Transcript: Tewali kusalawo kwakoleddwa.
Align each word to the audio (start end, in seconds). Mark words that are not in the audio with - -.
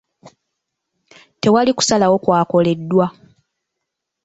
Tewali 1.41 1.71
kusalawo 1.77 2.17
kwakoleddwa. 2.23 3.05